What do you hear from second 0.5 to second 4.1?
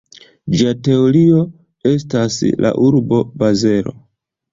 Ĝia teritorio estas la urbo Bazelo.